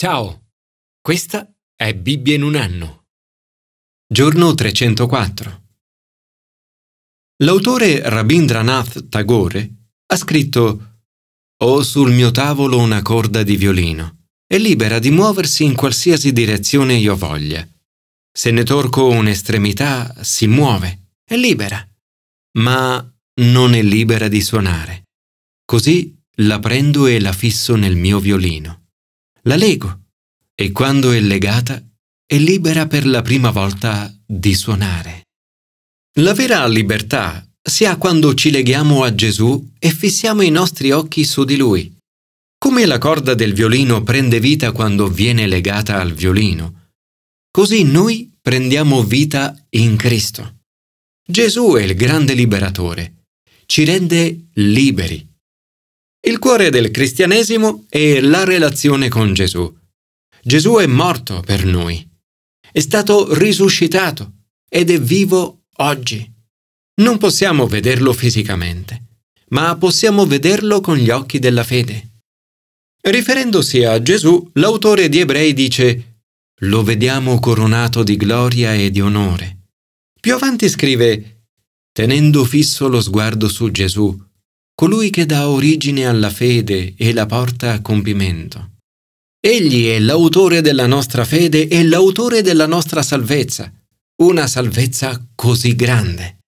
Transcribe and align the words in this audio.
Ciao, 0.00 0.52
questa 1.00 1.52
è 1.74 1.92
Bibbia 1.92 2.36
in 2.36 2.44
un 2.44 2.54
anno. 2.54 3.06
Giorno 4.06 4.54
304. 4.54 5.62
L'autore 7.42 8.08
Rabindranath 8.08 9.08
Tagore 9.08 9.88
ha 10.06 10.14
scritto 10.14 11.00
Ho 11.64 11.82
sul 11.82 12.12
mio 12.12 12.30
tavolo 12.30 12.78
una 12.78 13.02
corda 13.02 13.42
di 13.42 13.56
violino, 13.56 14.26
è 14.46 14.56
libera 14.56 15.00
di 15.00 15.10
muoversi 15.10 15.64
in 15.64 15.74
qualsiasi 15.74 16.32
direzione 16.32 16.94
io 16.94 17.16
voglia. 17.16 17.68
Se 18.30 18.52
ne 18.52 18.62
torco 18.62 19.08
un'estremità, 19.08 20.22
si 20.22 20.46
muove, 20.46 21.16
è 21.24 21.34
libera, 21.34 21.84
ma 22.58 23.04
non 23.40 23.74
è 23.74 23.82
libera 23.82 24.28
di 24.28 24.42
suonare. 24.42 25.08
Così 25.64 26.16
la 26.36 26.60
prendo 26.60 27.06
e 27.06 27.18
la 27.18 27.32
fisso 27.32 27.74
nel 27.74 27.96
mio 27.96 28.20
violino. 28.20 28.87
La 29.48 29.56
lego 29.56 30.00
e 30.54 30.72
quando 30.72 31.10
è 31.10 31.20
legata 31.20 31.82
è 32.26 32.36
libera 32.36 32.86
per 32.86 33.06
la 33.06 33.22
prima 33.22 33.50
volta 33.50 34.14
di 34.26 34.54
suonare. 34.54 35.22
La 36.18 36.34
vera 36.34 36.66
libertà 36.66 37.48
si 37.62 37.86
ha 37.86 37.96
quando 37.96 38.34
ci 38.34 38.50
leghiamo 38.50 39.04
a 39.04 39.14
Gesù 39.14 39.72
e 39.78 39.90
fissiamo 39.90 40.42
i 40.42 40.50
nostri 40.50 40.90
occhi 40.90 41.24
su 41.24 41.44
di 41.44 41.56
Lui. 41.56 41.96
Come 42.58 42.84
la 42.84 42.98
corda 42.98 43.32
del 43.32 43.54
violino 43.54 44.02
prende 44.02 44.38
vita 44.38 44.72
quando 44.72 45.08
viene 45.08 45.46
legata 45.46 45.98
al 45.98 46.12
violino, 46.12 46.90
così 47.50 47.84
noi 47.84 48.30
prendiamo 48.42 49.02
vita 49.02 49.56
in 49.70 49.96
Cristo. 49.96 50.58
Gesù 51.26 51.72
è 51.72 51.84
il 51.84 51.94
grande 51.94 52.34
liberatore, 52.34 53.24
ci 53.64 53.84
rende 53.84 54.48
liberi 54.56 55.27
il 56.28 56.38
cuore 56.38 56.68
del 56.68 56.90
cristianesimo 56.90 57.86
è 57.88 58.20
la 58.20 58.44
relazione 58.44 59.08
con 59.08 59.32
Gesù. 59.32 59.74
Gesù 60.42 60.74
è 60.74 60.86
morto 60.86 61.40
per 61.40 61.64
noi, 61.64 62.06
è 62.70 62.80
stato 62.80 63.34
risuscitato 63.34 64.34
ed 64.68 64.90
è 64.90 65.00
vivo 65.00 65.64
oggi. 65.76 66.30
Non 66.96 67.16
possiamo 67.16 67.66
vederlo 67.66 68.12
fisicamente, 68.12 69.20
ma 69.48 69.74
possiamo 69.78 70.26
vederlo 70.26 70.80
con 70.80 70.98
gli 70.98 71.08
occhi 71.08 71.38
della 71.38 71.64
fede. 71.64 72.20
Riferendosi 73.00 73.84
a 73.84 74.02
Gesù, 74.02 74.50
l'autore 74.54 75.08
di 75.08 75.20
Ebrei 75.20 75.54
dice 75.54 76.20
Lo 76.60 76.82
vediamo 76.82 77.40
coronato 77.40 78.02
di 78.02 78.16
gloria 78.16 78.74
e 78.74 78.90
di 78.90 79.00
onore. 79.00 79.68
Più 80.20 80.34
avanti 80.34 80.68
scrive 80.68 81.44
Tenendo 81.90 82.44
fisso 82.44 82.86
lo 82.86 83.00
sguardo 83.00 83.48
su 83.48 83.70
Gesù, 83.70 84.27
colui 84.78 85.10
che 85.10 85.26
dà 85.26 85.48
origine 85.48 86.06
alla 86.06 86.30
fede 86.30 86.94
e 86.96 87.12
la 87.12 87.26
porta 87.26 87.72
a 87.72 87.82
compimento. 87.82 88.76
Egli 89.40 89.88
è 89.88 89.98
l'autore 89.98 90.60
della 90.60 90.86
nostra 90.86 91.24
fede 91.24 91.66
e 91.66 91.82
l'autore 91.82 92.42
della 92.42 92.68
nostra 92.68 93.02
salvezza, 93.02 93.72
una 94.22 94.46
salvezza 94.46 95.20
così 95.34 95.74
grande. 95.74 96.38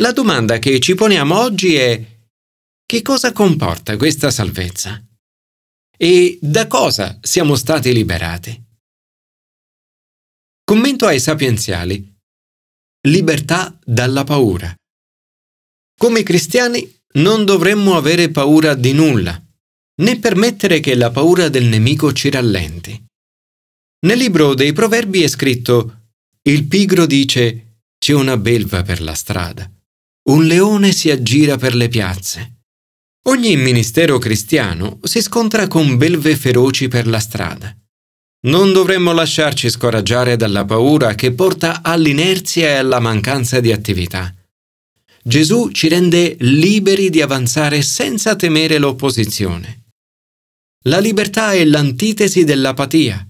La 0.00 0.12
domanda 0.12 0.60
che 0.60 0.78
ci 0.78 0.94
poniamo 0.94 1.36
oggi 1.36 1.74
è 1.74 2.20
che 2.86 3.02
cosa 3.02 3.32
comporta 3.32 3.96
questa 3.96 4.30
salvezza? 4.30 5.04
E 5.98 6.38
da 6.40 6.68
cosa 6.68 7.18
siamo 7.20 7.56
stati 7.56 7.92
liberati? 7.92 8.64
Commento 10.62 11.06
ai 11.06 11.18
sapienziali. 11.18 12.08
Libertà 13.08 13.76
dalla 13.84 14.22
paura. 14.22 14.72
Come 15.98 16.22
cristiani 16.22 17.00
non 17.14 17.44
dovremmo 17.44 17.96
avere 17.96 18.30
paura 18.30 18.74
di 18.74 18.92
nulla, 18.92 19.40
né 20.02 20.18
permettere 20.18 20.80
che 20.80 20.94
la 20.94 21.10
paura 21.10 21.48
del 21.48 21.64
nemico 21.64 22.12
ci 22.12 22.30
rallenti. 22.30 23.04
Nel 24.06 24.18
libro 24.18 24.54
dei 24.54 24.72
Proverbi 24.72 25.22
è 25.22 25.28
scritto 25.28 26.08
Il 26.42 26.66
pigro 26.66 27.06
dice 27.06 27.76
c'è 27.98 28.14
una 28.14 28.36
belva 28.36 28.82
per 28.82 29.00
la 29.00 29.14
strada, 29.14 29.70
un 30.30 30.44
leone 30.44 30.92
si 30.92 31.10
aggira 31.10 31.56
per 31.56 31.74
le 31.74 31.88
piazze. 31.88 32.60
Ogni 33.26 33.54
ministero 33.56 34.18
cristiano 34.18 34.98
si 35.02 35.22
scontra 35.22 35.68
con 35.68 35.96
belve 35.96 36.34
feroci 36.34 36.88
per 36.88 37.06
la 37.06 37.20
strada. 37.20 37.76
Non 38.44 38.72
dovremmo 38.72 39.12
lasciarci 39.12 39.70
scoraggiare 39.70 40.34
dalla 40.34 40.64
paura 40.64 41.14
che 41.14 41.30
porta 41.30 41.82
all'inerzia 41.82 42.70
e 42.70 42.72
alla 42.72 42.98
mancanza 42.98 43.60
di 43.60 43.70
attività. 43.70 44.34
Gesù 45.24 45.70
ci 45.70 45.86
rende 45.86 46.36
liberi 46.40 47.08
di 47.08 47.20
avanzare 47.20 47.80
senza 47.82 48.34
temere 48.34 48.78
l'opposizione. 48.78 49.84
La 50.86 50.98
libertà 50.98 51.52
è 51.52 51.64
l'antitesi 51.64 52.42
dell'apatia. 52.42 53.24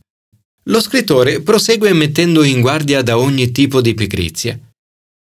Lo 0.66 0.80
scrittore 0.80 1.42
prosegue 1.42 1.92
mettendo 1.92 2.44
in 2.44 2.62
guardia 2.62 3.02
da 3.02 3.18
ogni 3.18 3.50
tipo 3.52 3.82
di 3.82 3.92
pigrizia. 3.92 4.58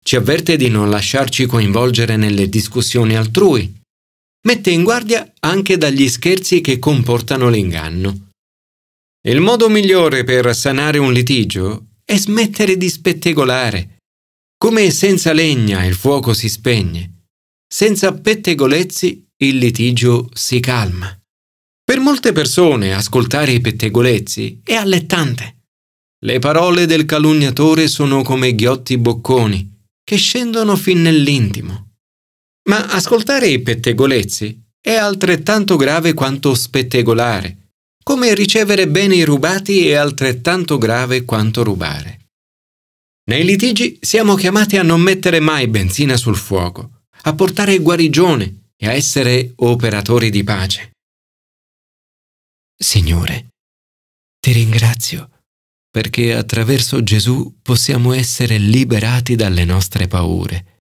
Ci 0.03 0.15
avverte 0.15 0.55
di 0.55 0.67
non 0.67 0.91
lasciarci 0.91 1.47
coinvolgere 1.47 2.15
nelle 2.15 2.47
discussioni 2.47 3.15
altrui. 3.15 3.79
Mette 4.45 4.69
in 4.69 4.83
guardia 4.83 5.33
anche 5.39 5.77
dagli 5.77 6.07
scherzi 6.09 6.61
che 6.61 6.77
comportano 6.77 7.49
l'inganno. 7.49 8.29
Il 9.27 9.39
modo 9.39 9.67
migliore 9.69 10.23
per 10.23 10.55
sanare 10.55 10.99
un 10.99 11.11
litigio 11.11 11.87
è 12.03 12.17
smettere 12.17 12.77
di 12.77 12.89
spettegolare, 12.89 13.99
come 14.61 14.91
senza 14.91 15.33
legna 15.33 15.83
il 15.85 15.95
fuoco 15.95 16.35
si 16.35 16.47
spegne, 16.47 17.23
senza 17.67 18.13
pettegolezzi 18.13 19.27
il 19.37 19.57
litigio 19.57 20.29
si 20.33 20.59
calma. 20.59 21.19
Per 21.83 21.99
molte 21.99 22.31
persone 22.31 22.93
ascoltare 22.93 23.53
i 23.53 23.59
pettegolezzi 23.59 24.61
è 24.63 24.75
allettante. 24.75 25.63
Le 26.23 26.37
parole 26.37 26.85
del 26.85 27.05
calunniatore 27.05 27.87
sono 27.87 28.21
come 28.21 28.53
ghiotti 28.53 28.99
bocconi 28.99 29.87
che 30.03 30.15
scendono 30.17 30.75
fin 30.75 31.01
nell'intimo. 31.01 31.93
Ma 32.69 32.85
ascoltare 32.85 33.47
i 33.47 33.63
pettegolezzi 33.63 34.61
è 34.79 34.93
altrettanto 34.93 35.75
grave 35.75 36.13
quanto 36.13 36.53
spettegolare, 36.53 37.71
come 38.03 38.35
ricevere 38.35 38.87
beni 38.87 39.23
rubati 39.23 39.87
è 39.87 39.95
altrettanto 39.95 40.77
grave 40.77 41.25
quanto 41.25 41.63
rubare. 41.63 42.20
Nei 43.23 43.43
litigi 43.45 43.99
siamo 44.01 44.35
chiamati 44.35 44.77
a 44.77 44.83
non 44.83 45.01
mettere 45.01 45.39
mai 45.39 45.67
benzina 45.67 46.17
sul 46.17 46.35
fuoco, 46.35 47.03
a 47.23 47.35
portare 47.35 47.77
guarigione 47.79 48.71
e 48.75 48.87
a 48.87 48.93
essere 48.93 49.53
operatori 49.57 50.29
di 50.29 50.43
pace. 50.43 50.91
Signore, 52.75 53.49
ti 54.39 54.51
ringrazio 54.53 55.29
perché 55.91 56.33
attraverso 56.33 57.03
Gesù 57.03 57.59
possiamo 57.61 58.13
essere 58.13 58.57
liberati 58.57 59.35
dalle 59.35 59.65
nostre 59.65 60.07
paure. 60.07 60.79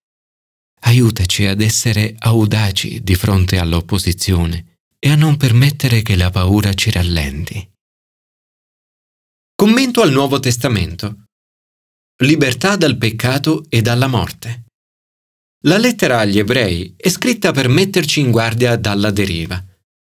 Aiutaci 0.82 1.46
ad 1.46 1.60
essere 1.60 2.14
audaci 2.16 3.02
di 3.02 3.14
fronte 3.16 3.58
all'opposizione 3.58 4.78
e 4.98 5.10
a 5.10 5.16
non 5.16 5.36
permettere 5.36 6.02
che 6.02 6.16
la 6.16 6.30
paura 6.30 6.72
ci 6.74 6.90
rallenti. 6.90 7.68
Commento 9.54 10.00
al 10.00 10.12
Nuovo 10.12 10.38
Testamento 10.38 11.24
libertà 12.20 12.76
dal 12.76 12.96
peccato 12.96 13.64
e 13.68 13.80
dalla 13.80 14.06
morte. 14.06 14.64
La 15.64 15.78
lettera 15.78 16.20
agli 16.20 16.38
ebrei 16.38 16.94
è 16.96 17.08
scritta 17.08 17.52
per 17.52 17.68
metterci 17.68 18.20
in 18.20 18.30
guardia 18.30 18.76
dalla 18.76 19.10
deriva. 19.10 19.62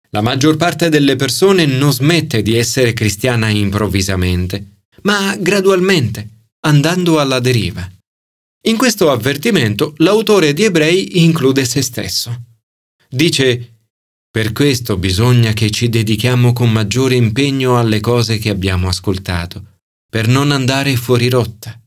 La 0.10 0.22
maggior 0.22 0.58
parte 0.58 0.90
delle 0.90 1.16
persone 1.16 1.66
non 1.66 1.94
smette 1.94 2.42
di 2.42 2.56
essere 2.56 2.94
cristiana 2.94 3.50
improvvisamente, 3.50 4.84
ma 5.04 5.36
gradualmente, 5.38 6.48
andando 6.62 7.20
alla 7.20 7.40
deriva. 7.40 7.90
In 8.68 8.78
questo 8.78 9.10
avvertimento 9.10 9.94
l'autore 9.98 10.54
di 10.54 10.64
Ebrei 10.64 11.24
include 11.24 11.66
se 11.66 11.82
stesso. 11.82 12.44
Dice, 13.10 13.80
per 14.30 14.52
questo 14.52 14.98
bisogna 14.98 15.54
che 15.54 15.72
ci 15.72 15.90
dedichiamo 15.90 16.54
con 16.54 16.72
maggiore 16.72 17.16
impegno 17.16 17.78
alle 17.80 18.00
cose 18.00 18.38
che 18.38 18.50
abbiamo 18.50 18.88
ascoltato, 18.88 19.78
per 20.10 20.28
non 20.28 20.52
andare 20.52 20.96
fuori 20.96 21.30
rotta. 21.30 21.80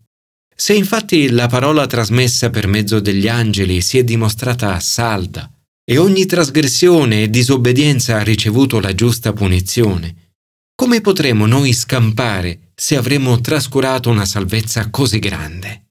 Se 0.57 0.73
infatti 0.73 1.31
la 1.31 1.49
parola 1.49 1.87
trasmessa 1.87 2.51
per 2.51 2.67
mezzo 2.67 3.01
degli 3.01 3.29
angeli 3.29 3.81
si 3.81 3.99
è 3.99 4.05
dimostrata 4.05 4.79
salda 4.79 5.51
e 5.85 5.99
ogni 5.99 6.27
trasgressione 6.27 7.25
e 7.25 7.31
disobbedienza 7.31 8.17
ha 8.17 8.23
ricevuto 8.23 8.81
la 8.81 8.95
giusta 8.95 9.33
punizione, 9.33 10.33
come 10.75 11.01
potremo 11.01 11.47
noi 11.47 11.73
scampare 11.73 12.71
se 12.75 12.97
avremo 12.97 13.41
trascurato 13.41 14.11
una 14.11 14.25
salvezza 14.25 14.91
così 14.91 15.19
grande? 15.19 15.87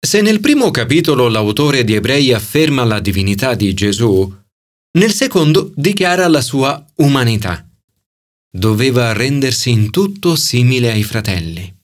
Se 0.00 0.20
nel 0.20 0.40
primo 0.40 0.70
capitolo 0.70 1.28
l'autore 1.28 1.82
di 1.82 1.94
Ebrei 1.94 2.32
afferma 2.32 2.84
la 2.84 3.00
divinità 3.00 3.54
di 3.54 3.74
Gesù, 3.74 4.32
nel 4.98 5.12
secondo 5.12 5.72
dichiara 5.74 6.28
la 6.28 6.40
sua 6.40 6.84
umanità. 6.96 7.68
Doveva 8.50 9.12
rendersi 9.12 9.70
in 9.70 9.90
tutto 9.90 10.36
simile 10.36 10.90
ai 10.90 11.02
fratelli. 11.02 11.77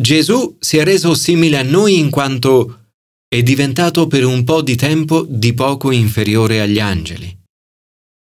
Gesù 0.00 0.56
si 0.60 0.76
è 0.76 0.84
reso 0.84 1.14
simile 1.14 1.58
a 1.58 1.62
noi 1.62 1.98
in 1.98 2.08
quanto 2.08 2.92
è 3.26 3.42
diventato 3.42 4.06
per 4.06 4.24
un 4.24 4.44
po' 4.44 4.62
di 4.62 4.76
tempo 4.76 5.26
di 5.28 5.52
poco 5.54 5.90
inferiore 5.90 6.60
agli 6.60 6.78
angeli. 6.78 7.36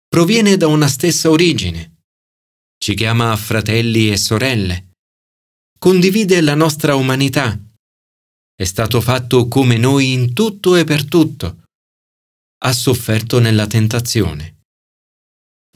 Proviene 0.08 0.56
da 0.56 0.66
una 0.66 0.88
stessa 0.88 1.30
origine. 1.30 1.98
ci 2.82 2.94
chiama 2.94 3.36
fratelli 3.36 4.10
e 4.10 4.16
sorelle, 4.16 4.92
condivide 5.78 6.40
la 6.40 6.54
nostra 6.54 6.94
umanità, 6.94 7.56
è 8.54 8.64
stato 8.64 9.02
fatto 9.02 9.48
come 9.48 9.76
noi 9.76 10.12
in 10.12 10.32
tutto 10.32 10.76
e 10.76 10.84
per 10.84 11.04
tutto, 11.04 11.64
ha 12.64 12.72
sofferto 12.72 13.38
nella 13.38 13.66
tentazione. 13.66 14.62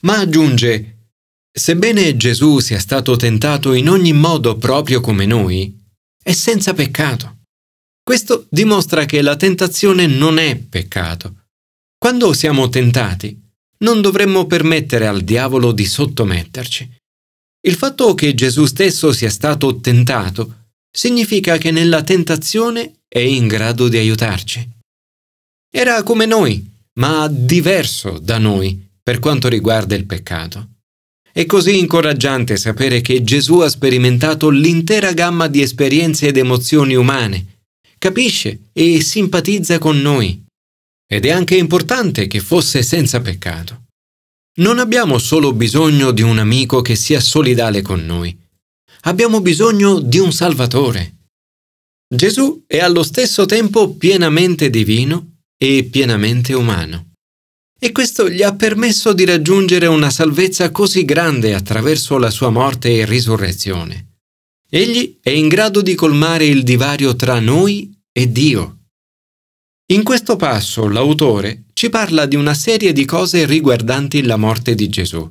Ma 0.03 0.19
aggiunge, 0.19 1.11
sebbene 1.53 2.17
Gesù 2.17 2.59
sia 2.61 2.79
stato 2.79 3.17
tentato 3.17 3.75
in 3.75 3.91
ogni 3.91 4.15
modo 4.15 4.57
proprio 4.57 5.03
come 5.03 5.27
noi, 5.27 5.84
è 6.25 6.33
senza 6.33 6.73
peccato. 6.73 7.43
Questo 8.03 8.47
dimostra 8.49 9.05
che 9.05 9.21
la 9.21 9.37
tentazione 9.37 10.07
non 10.07 10.39
è 10.39 10.57
peccato. 10.57 11.45
Quando 11.99 12.33
siamo 12.33 12.71
tentati, 12.71 13.39
non 13.85 14.01
dovremmo 14.01 14.47
permettere 14.47 15.07
al 15.07 15.21
diavolo 15.21 15.73
di 15.73 15.85
sottometterci. 15.85 16.97
Il 17.67 17.75
fatto 17.75 18.15
che 18.15 18.35
Gesù 18.35 18.65
stesso 18.65 19.13
sia 19.13 19.29
stato 19.29 19.81
tentato 19.81 20.69
significa 20.91 21.59
che 21.59 21.71
nella 21.71 22.03
tentazione 22.03 23.01
è 23.07 23.19
in 23.19 23.47
grado 23.47 23.89
di 23.89 23.99
aiutarci. 23.99 24.67
Era 25.71 26.03
come 26.03 26.25
noi, 26.25 26.67
ma 27.01 27.29
diverso 27.29 28.19
da 28.19 28.39
noi 28.39 28.83
per 29.03 29.19
quanto 29.19 29.49
riguarda 29.49 29.95
il 29.95 30.07
peccato. 30.07 30.74
È 31.37 31.47
così 31.47 31.81
incoraggiante 31.81 32.57
sapere 32.57 33.01
che 33.01 33.25
Gesù 33.25 33.59
ha 33.59 33.69
sperimentato 33.69 34.51
l'intera 34.51 35.13
gamma 35.13 35.49
di 35.49 35.63
esperienze 35.63 36.29
ed 36.29 36.37
emozioni 36.37 36.95
umane, 36.95 37.63
capisce 37.99 38.67
e 38.73 39.01
simpatizza 39.01 39.81
con 39.81 40.01
noi. 40.01 40.45
Ed 41.05 41.27
è 41.27 41.33
anche 41.33 41.57
importante 41.57 42.29
che 42.29 42.39
fosse 42.39 42.85
senza 42.85 43.21
peccato. 43.21 43.87
Non 44.61 44.79
abbiamo 44.79 45.19
solo 45.19 45.53
bisogno 45.53 46.13
di 46.13 46.23
un 46.23 46.39
amico 46.39 46.83
che 46.83 46.95
sia 46.95 47.19
solidale 47.19 47.83
con 47.83 48.07
noi, 48.07 48.39
abbiamo 49.01 49.41
bisogno 49.41 49.99
di 49.99 50.19
un 50.19 50.33
Salvatore. 50.33 51.15
Gesù 52.15 52.63
è 52.65 52.79
allo 52.79 53.03
stesso 53.03 53.45
tempo 53.45 53.97
pienamente 53.97 54.71
divino 54.71 55.39
e 55.57 55.83
pienamente 55.91 56.53
umano. 56.55 57.14
E 57.85 57.93
questo 57.93 58.31
gli 58.31 58.43
ha 58.43 58.55
permesso 58.55 59.13
di 59.13 59.27
raggiungere 59.27 59.85
una 59.85 60.09
salvezza 60.09 60.71
così 60.71 61.05
grande 61.05 61.53
attraverso 61.53 62.17
la 62.17 62.31
sua 62.31 62.49
morte 62.49 62.91
e 62.97 63.05
risurrezione. 63.05 64.15
Egli 64.71 65.19
è 65.21 65.29
in 65.29 65.49
grado 65.49 65.83
di 65.83 65.95
colmare 65.95 66.47
il 66.47 66.63
divario 66.63 67.15
tra 67.15 67.39
noi 67.41 67.95
e 68.11 68.33
Dio. 68.33 68.87
In 69.93 70.03
questo 70.03 70.37
passo 70.37 70.89
l'autore 70.89 71.65
ci 71.75 71.91
parla 71.91 72.25
di 72.25 72.37
una 72.37 72.55
serie 72.55 72.95
di 72.95 73.05
cose 73.05 73.45
riguardanti 73.45 74.23
la 74.23 74.39
morte 74.39 74.75
di 74.75 74.89
Gesù. 74.89 75.31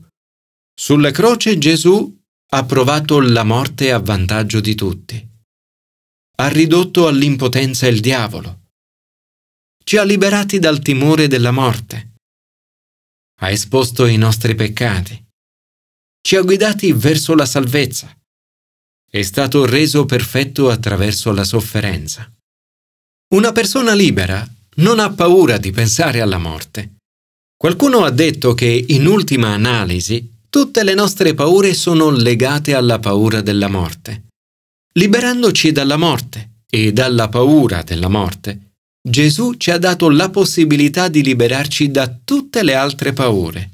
Sulla 0.79 1.09
croce 1.09 1.57
Gesù 1.57 2.21
ha 2.51 2.65
provato 2.65 3.19
la 3.19 3.43
morte 3.43 3.91
a 3.91 3.97
vantaggio 3.97 4.59
di 4.59 4.75
tutti. 4.75 5.27
Ha 6.37 6.47
ridotto 6.49 7.07
all'impotenza 7.07 7.87
il 7.87 7.99
diavolo. 7.99 8.65
Ci 9.83 9.97
ha 9.97 10.03
liberati 10.03 10.59
dal 10.59 10.77
timore 10.83 11.27
della 11.27 11.49
morte 11.49 12.11
ha 13.43 13.49
esposto 13.49 14.05
i 14.05 14.15
nostri 14.15 14.55
peccati, 14.55 15.21
ci 16.21 16.37
ha 16.37 16.41
guidati 16.41 16.93
verso 16.93 17.35
la 17.35 17.45
salvezza, 17.45 18.09
è 19.11 19.21
stato 19.21 19.65
reso 19.65 20.05
perfetto 20.05 20.69
attraverso 20.69 21.33
la 21.33 21.43
sofferenza. 21.43 22.31
Una 23.35 23.51
persona 23.51 23.93
libera 23.93 24.47
non 24.75 24.99
ha 24.99 25.11
paura 25.11 25.57
di 25.57 25.71
pensare 25.71 26.21
alla 26.21 26.37
morte. 26.37 26.95
Qualcuno 27.57 28.05
ha 28.05 28.11
detto 28.11 28.53
che, 28.53 28.85
in 28.87 29.05
ultima 29.07 29.49
analisi, 29.49 30.45
tutte 30.49 30.83
le 30.83 30.93
nostre 30.93 31.33
paure 31.33 31.73
sono 31.73 32.11
legate 32.11 32.73
alla 32.73 32.99
paura 32.99 33.41
della 33.41 33.67
morte. 33.67 34.27
Liberandoci 34.93 35.73
dalla 35.73 35.97
morte 35.97 36.61
e 36.69 36.93
dalla 36.93 37.27
paura 37.27 37.83
della 37.83 38.07
morte, 38.07 38.72
Gesù 39.05 39.55
ci 39.55 39.69
ha 39.69 39.77
dato 39.77 40.09
la 40.09 40.29
possibilità 40.29 41.09
di 41.09 41.21
liberarci 41.21 41.91
da 41.91 42.07
tutte 42.23 42.63
le 42.63 42.73
altre 42.73 43.11
paure. 43.11 43.71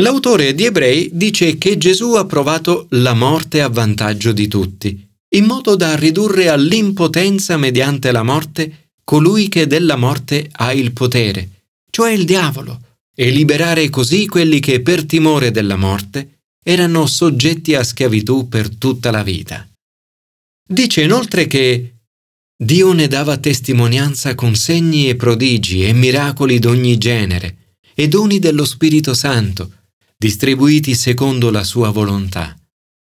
L'autore 0.00 0.52
di 0.52 0.64
Ebrei 0.64 1.10
dice 1.12 1.56
che 1.58 1.78
Gesù 1.78 2.14
ha 2.14 2.26
provato 2.26 2.88
la 2.90 3.14
morte 3.14 3.62
a 3.62 3.68
vantaggio 3.68 4.32
di 4.32 4.48
tutti, 4.48 5.08
in 5.36 5.44
modo 5.44 5.76
da 5.76 5.94
ridurre 5.94 6.48
all'impotenza 6.48 7.56
mediante 7.56 8.10
la 8.10 8.24
morte 8.24 8.90
colui 9.04 9.48
che 9.48 9.68
della 9.68 9.96
morte 9.96 10.48
ha 10.50 10.72
il 10.72 10.92
potere, 10.92 11.66
cioè 11.88 12.10
il 12.10 12.24
diavolo, 12.24 12.80
e 13.14 13.30
liberare 13.30 13.88
così 13.90 14.26
quelli 14.26 14.58
che 14.58 14.82
per 14.82 15.06
timore 15.06 15.52
della 15.52 15.76
morte 15.76 16.40
erano 16.64 17.06
soggetti 17.06 17.76
a 17.76 17.84
schiavitù 17.84 18.48
per 18.48 18.74
tutta 18.74 19.12
la 19.12 19.22
vita. 19.22 19.66
Dice 20.68 21.02
inoltre 21.02 21.46
che 21.46 21.95
Dio 22.58 22.94
ne 22.94 23.06
dava 23.06 23.36
testimonianza 23.36 24.34
con 24.34 24.54
segni 24.54 25.10
e 25.10 25.16
prodigi 25.16 25.84
e 25.84 25.92
miracoli 25.92 26.58
d'ogni 26.58 26.96
genere 26.96 27.74
e 27.94 28.08
doni 28.08 28.38
dello 28.38 28.64
Spirito 28.64 29.12
Santo, 29.12 29.72
distribuiti 30.16 30.94
secondo 30.94 31.50
la 31.50 31.62
sua 31.62 31.90
volontà. 31.90 32.56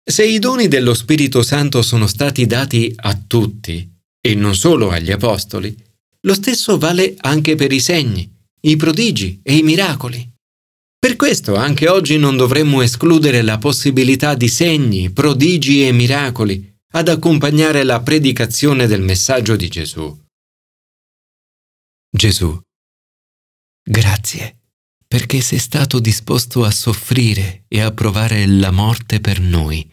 Se 0.04 0.26
i 0.26 0.40
doni 0.40 0.68
dello 0.68 0.96
Spirito 0.96 1.44
Santo 1.44 1.84
sono 1.84 2.08
stati 2.08 2.48
dati 2.48 2.92
a 2.96 3.16
tutti, 3.28 3.88
e 4.20 4.34
non 4.34 4.56
solo 4.56 4.90
agli 4.90 5.12
Apostoli, 5.12 5.76
lo 6.22 6.34
stesso 6.34 6.80
vale 6.80 7.14
anche 7.20 7.54
per 7.54 7.72
i 7.72 7.80
segni, 7.80 8.28
i 8.62 8.76
prodigi 8.76 9.40
e 9.44 9.56
i 9.56 9.62
miracoli. 9.62 10.28
Per 10.98 11.16
questo 11.16 11.54
anche 11.54 11.88
oggi 11.88 12.18
non 12.18 12.38
dovremmo 12.38 12.82
escludere 12.82 13.44
la 13.44 13.60
possibilità 13.60 14.34
di 14.34 14.48
segni, 14.48 15.12
prodigi 15.12 15.86
e 15.86 15.92
miracoli 15.92 16.77
ad 16.94 17.10
accompagnare 17.10 17.84
la 17.84 18.02
predicazione 18.02 18.88
del 18.88 19.02
messaggio 19.02 19.56
di 19.56 19.68
Gesù. 19.68 20.26
Gesù, 22.10 22.60
grazie 23.84 24.58
perché 25.08 25.40
sei 25.40 25.60
stato 25.60 26.00
disposto 26.00 26.66
a 26.66 26.72
soffrire 26.72 27.64
e 27.70 27.80
a 27.80 27.92
provare 27.92 28.46
la 28.46 28.72
morte 28.72 29.22
per 29.22 29.40
noi. 29.40 29.90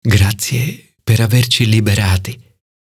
Grazie 0.00 0.94
per 1.02 1.20
averci 1.20 1.66
liberati 1.66 2.42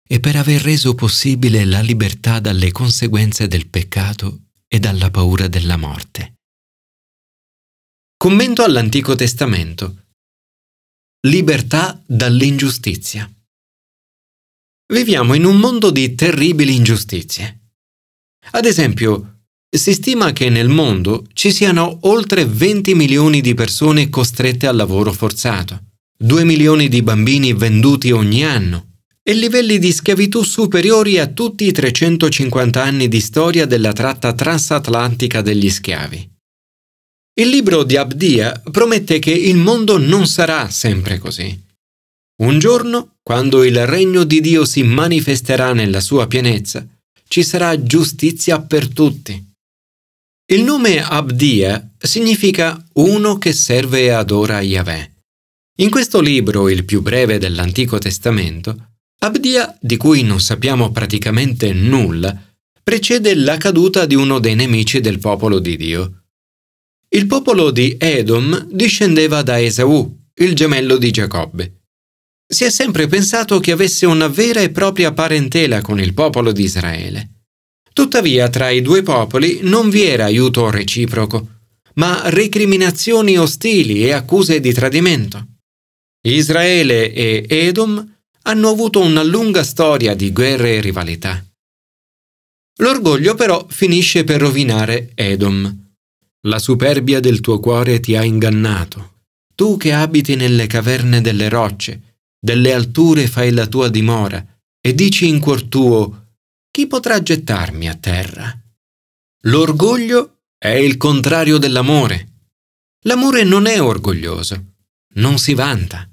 e 0.09 0.21
per 0.21 0.37
aver 0.37 0.63
reso 0.63 0.95
possibile 0.95 1.65
la 1.65 1.81
libertà 1.81 2.39
dalle 2.39 2.71
conseguenze 2.71 3.49
del 3.49 3.67
peccato 3.69 4.45
e 4.69 4.79
dalla 4.79 5.11
paura 5.11 5.49
della 5.49 5.77
morte. 5.77 6.35
Commento 8.17 8.63
all'Antico 8.63 9.17
Testamento 9.17 10.06
libertà 11.27 12.01
dall'ingiustizia. 12.07 13.29
Viviamo 14.93 15.35
in 15.35 15.45
un 15.45 15.57
mondo 15.57 15.91
di 15.91 16.15
terribili 16.15 16.77
ingiustizie. 16.77 17.73
Ad 18.53 18.65
esempio, 18.65 19.41
si 19.69 19.93
stima 19.93 20.33
che 20.33 20.49
nel 20.51 20.69
mondo 20.69 21.27
ci 21.33 21.51
siano 21.51 21.99
oltre 22.03 22.45
20 22.45 22.95
milioni 22.95 23.41
di 23.41 23.55
persone 23.55 24.09
costrette 24.09 24.69
al 24.69 24.77
lavoro 24.77 25.13
forzato, 25.13 25.83
2 26.17 26.45
milioni 26.45 26.89
di 26.89 27.03
bambini 27.03 27.53
venduti 27.53 28.13
ogni 28.13 28.45
anno 28.45 28.99
e 29.25 29.35
livelli 29.35 29.81
di 29.81 29.91
schiavitù 29.91 30.45
superiori 30.45 31.19
a 31.19 31.27
tutti 31.27 31.67
i 31.67 31.73
350 31.73 32.81
anni 32.81 33.09
di 33.09 33.21
storia 33.21 33.67
della 33.67 33.93
tratta 33.93 34.33
transatlantica 34.33 35.43
degli 35.43 35.69
schiavi. 35.71 36.36
Il 37.39 37.49
libro 37.49 37.85
di 37.85 37.97
Abdia 37.97 38.63
promette 38.71 39.19
che 39.19 39.31
il 39.31 39.57
mondo 39.57 39.99
non 39.99 40.27
sarà 40.27 40.71
sempre 40.71 41.19
così. 41.19 41.65
Un 42.43 42.59
giorno, 42.59 43.17
quando 43.23 43.63
il 43.63 43.87
regno 43.87 44.25
di 44.25 44.41
Dio 44.41 44.65
si 44.65 44.83
manifesterà 44.83 45.75
nella 45.75 46.01
sua 46.01 46.27
pienezza, 46.29 46.87
ci 47.29 47.43
sarà 47.43 47.83
giustizia 47.83 48.63
per 48.63 48.89
tutti. 48.89 49.53
Il 50.47 50.63
nome 50.63 51.03
Abdia 51.03 51.91
significa 51.99 52.83
uno 52.95 53.37
che 53.37 53.53
serve 53.53 54.05
e 54.05 54.11
adora 54.11 54.63
Yahweh. 54.63 55.13
In 55.81 55.91
questo 55.91 56.21
libro, 56.21 56.71
il 56.71 56.87
più 56.87 57.03
breve 57.03 57.37
dell'Antico 57.37 57.99
Testamento, 57.99 58.93
Abdia, 59.21 59.77
di 59.79 59.99
cui 59.99 60.23
non 60.23 60.41
sappiamo 60.41 60.91
praticamente 60.91 61.75
nulla, 61.75 62.35
precede 62.83 63.35
la 63.35 63.59
caduta 63.59 64.07
di 64.07 64.15
uno 64.15 64.39
dei 64.39 64.55
nemici 64.55 65.01
del 65.01 65.19
popolo 65.19 65.59
di 65.59 65.77
Dio, 65.77 66.23
il 67.09 67.27
popolo 67.27 67.71
di 67.71 67.97
Edom 67.99 68.67
discendeva 68.71 69.43
da 69.43 69.61
Esaù, 69.61 70.13
il 70.35 70.55
gemello 70.55 70.97
di 70.97 71.11
Giacobbe. 71.13 71.83
Si 72.49 72.65
è 72.65 72.71
sempre 72.71 73.07
pensato 73.07 73.61
che 73.61 73.73
avesse 73.73 74.07
una 74.07 74.29
vera 74.29 74.61
e 74.61 74.71
propria 74.71 75.13
parentela 75.13 75.81
con 75.83 76.01
il 76.01 76.15
popolo 76.15 76.53
di 76.53 76.65
Israele. 76.65 77.31
Tuttavia 77.93 78.49
tra 78.49 78.71
i 78.71 78.83
due 78.83 79.03
popoli 79.03 79.61
non 79.63 79.89
vi 79.89 80.03
era 80.03 80.25
aiuto 80.25 80.69
reciproco, 80.69 81.49
ma 81.95 82.29
recriminazioni 82.29 83.39
ostili 83.39 84.05
e 84.05 84.13
accuse 84.13 84.61
di 84.61 84.73
tradimento. 84.73 85.47
Israele 86.27 87.13
e 87.13 87.47
Edom 87.49 88.15
hanno 88.43 88.69
avuto 88.69 89.01
una 89.01 89.23
lunga 89.23 89.63
storia 89.63 90.15
di 90.15 90.33
guerre 90.33 90.77
e 90.77 90.81
rivalità. 90.81 91.43
L'orgoglio 92.79 93.35
però 93.35 93.65
finisce 93.69 94.25
per 94.25 94.41
rovinare 94.41 95.13
Edom 95.15 95.86
la 96.47 96.59
superbia 96.59 97.21
del 97.21 97.41
tuo 97.41 97.61
cuore 97.61 98.01
ti 98.01 98.17
ha 98.17 98.23
ingannato. 98.23 99.15
tu 99.57 99.79
che 99.79 99.95
abiti 99.95 100.37
nelle 100.37 100.67
caverne 100.67 101.23
delle 101.23 101.49
rocce, 101.49 102.19
delle 102.39 102.75
alture 102.75 103.27
fai 103.27 103.53
la 103.53 103.67
tua 103.67 103.89
dimora, 103.89 104.45
e 104.81 104.95
dici 104.95 105.27
in 105.29 105.41
cuor 105.41 105.63
tuo, 105.63 106.35
chi 106.71 106.87
potrà 106.87 107.23
gettarmi 107.23 107.89
a 107.89 107.95
terra? 107.95 108.55
L'orgoglio 109.45 110.41
è 110.59 110.69
il 110.69 110.99
contrario 110.99 111.57
dell'amore. 111.57 112.33
L'amore 113.05 113.45
non 113.45 113.65
è 113.65 113.81
orgoglioso, 113.81 114.75
non 115.15 115.39
si 115.39 115.55
vanta. 115.55 116.07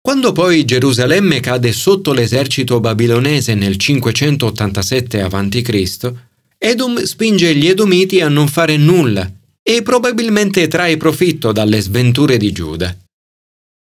Quando 0.00 0.30
poi 0.30 0.64
Gerusalemme 0.64 1.40
cade 1.40 1.72
sotto 1.72 2.12
l'esercito 2.12 2.78
babilonese 2.78 3.54
nel 3.54 3.76
587 3.76 5.20
a.C., 5.20 6.12
Edom 6.58 7.02
spinge 7.02 7.54
gli 7.54 7.66
Edomiti 7.66 8.20
a 8.20 8.28
non 8.28 8.48
fare 8.48 8.76
nulla 8.76 9.30
e 9.62 9.82
probabilmente 9.82 10.68
trae 10.68 10.96
profitto 10.96 11.52
dalle 11.52 11.80
sventure 11.80 12.36
di 12.36 12.52
Giuda. 12.52 12.96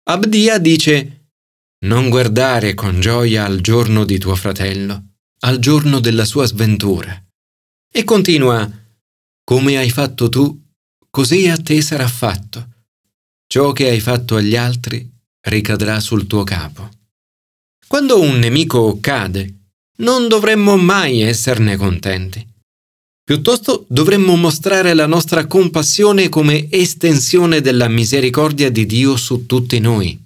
Abdia 0.05 0.59
dice 0.59 1.29
Non 1.85 2.09
guardare 2.09 2.75
con 2.75 3.01
gioia 3.01 3.45
al 3.45 3.61
giorno 3.61 4.05
di 4.05 4.19
tuo 4.19 4.35
fratello, 4.35 5.15
al 5.41 5.59
giorno 5.59 6.01
della 6.01 6.25
sua 6.25 6.47
sventura. 6.47 7.23
E 7.93 8.05
continua 8.05 8.71
Come 9.45 9.77
hai 9.77 9.91
fatto 9.91 10.29
tu, 10.29 10.63
così 11.11 11.49
a 11.49 11.57
te 11.57 11.83
sarà 11.83 12.09
fatto. 12.09 12.69
Ciò 13.47 13.73
che 13.73 13.89
hai 13.89 14.01
fatto 14.01 14.37
agli 14.37 14.57
altri 14.57 15.11
ricadrà 15.49 16.01
sul 16.01 16.27
tuo 16.27 16.45
capo. 16.45 16.89
Quando 17.87 18.21
un 18.21 18.39
nemico 18.39 18.99
cade, 19.01 19.67
non 19.99 20.29
dovremmo 20.29 20.77
mai 20.77 21.21
esserne 21.21 21.77
contenti. 21.77 22.54
Piuttosto 23.25 23.87
dovremmo 23.89 24.37
mostrare 24.37 24.93
la 24.93 25.07
nostra 25.07 25.47
compassione 25.47 26.29
come 26.29 26.71
estensione 26.71 27.63
della 27.63 27.89
misericordia 27.89 28.71
di 28.71 28.85
Dio 28.85 29.17
su 29.17 29.47
tutti 29.47 29.79
noi. 29.79 30.21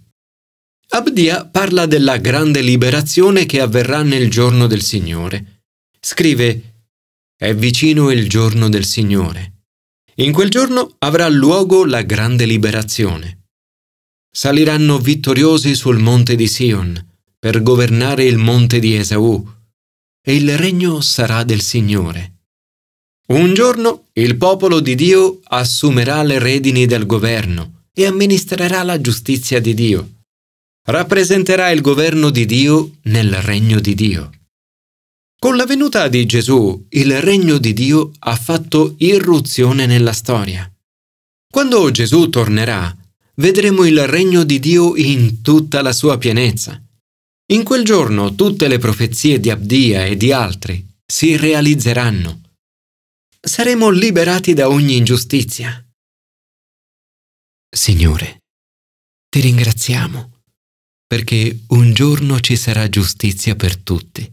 Abdia 0.89 1.45
parla 1.45 1.87
della 1.87 2.17
grande 2.17 2.61
liberazione 2.61 3.47
che 3.47 3.61
avverrà 3.61 4.03
nel 4.03 4.29
giorno 4.29 4.67
del 4.67 4.83
Signore. 4.83 5.63
Scrive, 6.01 6.87
è 7.37 7.55
vicino 7.55 8.11
il 8.11 8.29
giorno 8.29 8.69
del 8.69 8.85
Signore. 8.85 9.53
In 10.17 10.33
quel 10.33 10.51
giorno 10.51 10.97
avrà 10.99 11.29
luogo 11.29 11.85
la 11.85 12.03
grande 12.03 12.47
liberazione. 12.47 13.45
Saliranno 14.29 14.99
vittoriosi 14.99 15.77
sul 15.77 15.99
monte 15.99 16.35
di 16.35 16.49
Sion 16.49 17.01
per 17.39 17.63
governare 17.63 18.25
il 18.25 18.39
monte 18.39 18.81
di 18.81 18.97
Esaù, 18.97 19.47
e 20.21 20.35
il 20.35 20.59
regno 20.59 21.01
sarà 21.01 21.45
del 21.45 21.61
Signore. 21.61 22.38
Un 23.31 23.53
giorno 23.53 24.07
il 24.15 24.39
popolo 24.39 24.81
di 24.81 24.95
Dio 24.95 25.41
assumerà 25.49 26.23
le 26.23 26.39
redini 26.39 26.87
del 26.87 27.05
governo 27.05 27.83
e 27.93 28.07
amministrerà 28.07 28.83
la 28.83 28.99
giustizia 29.03 29.61
di 29.61 29.75
Dio. 29.75 30.23
Rappresenterà 30.87 31.69
il 31.69 31.83
governo 31.83 32.31
di 32.31 32.47
Dio 32.47 32.93
nel 33.03 33.35
regno 33.43 33.81
di 33.81 33.95
Dio. 33.95 34.31
Con 35.39 35.57
la 35.57 35.67
venuta 35.67 36.09
di 36.09 36.25
Gesù, 36.25 36.87
il 36.89 37.21
regno 37.21 37.59
di 37.59 37.75
Dio 37.75 38.13
ha 38.21 38.35
fatto 38.35 38.95
irruzione 38.97 39.85
nella 39.85 40.15
storia. 40.15 40.71
Quando 41.53 41.91
Gesù 41.91 42.31
tornerà, 42.31 42.97
vedremo 43.35 43.85
il 43.85 44.07
regno 44.07 44.43
di 44.43 44.59
Dio 44.59 44.97
in 44.97 45.43
tutta 45.43 45.83
la 45.83 45.93
sua 45.93 46.17
pienezza. 46.17 46.83
In 47.53 47.63
quel 47.63 47.85
giorno 47.85 48.35
tutte 48.35 48.69
le 48.69 48.79
profezie 48.79 49.39
di 49.39 49.51
Abdia 49.51 50.07
e 50.07 50.17
di 50.17 50.33
altri 50.33 50.83
si 51.05 51.37
realizzeranno 51.37 52.41
saremo 53.49 53.89
liberati 53.89 54.55
da 54.55 54.69
ogni 54.69 54.97
ingiustizia. 54.97 55.85
Signore, 57.69 58.45
ti 59.29 59.41
ringraziamo 59.41 60.43
perché 61.07 61.65
un 61.69 61.93
giorno 61.95 62.39
ci 62.41 62.57
sarà 62.57 62.89
giustizia 62.89 63.57
per 63.57 63.77
tutti. 63.79 64.31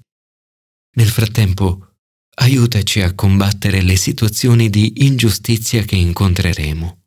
Nel 0.98 1.10
frattempo, 1.10 1.96
aiutaci 2.36 3.02
a 3.02 3.14
combattere 3.16 3.82
le 3.82 3.96
situazioni 3.96 4.70
di 4.70 5.06
ingiustizia 5.06 5.84
che 5.84 5.96
incontreremo. 5.96 7.05